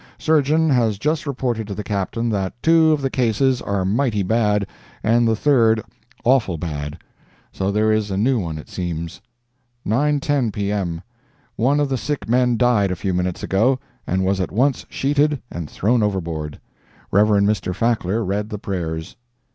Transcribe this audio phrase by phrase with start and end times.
[0.17, 4.65] —Surgeon has just reported to the Captain that 'two of the cases are mighty bad,
[5.03, 5.79] and the third
[6.23, 6.97] awful bad.'
[7.51, 9.21] So there is a new one, it seems."
[9.85, 13.77] "9:10 P.M.—One of the sick men died a few minutes ago,
[14.07, 16.59] and was at once sheeted and thrown overboard.
[17.11, 17.27] Rev.
[17.43, 17.71] Mr.
[17.71, 19.15] Fackler read the prayers."